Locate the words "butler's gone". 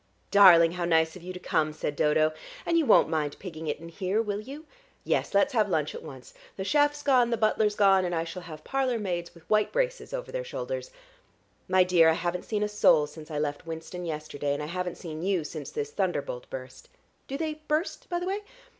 7.37-8.03